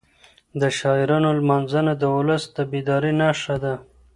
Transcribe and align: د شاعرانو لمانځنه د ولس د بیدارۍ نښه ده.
د 0.61 0.63
شاعرانو 0.77 1.29
لمانځنه 1.39 1.93
د 1.97 2.03
ولس 2.15 2.43
د 2.55 2.57
بیدارۍ 2.71 3.13
نښه 3.21 3.55
ده. 3.63 3.73